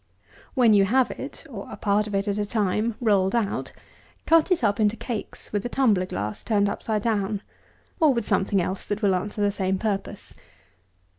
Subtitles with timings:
[0.55, 3.71] When you have it (or a part of it at a time) rolled out,
[4.25, 7.43] cut it up into cakes with a tumbler glass turned upside down,
[7.99, 10.33] or with something else that will answer the same purpose.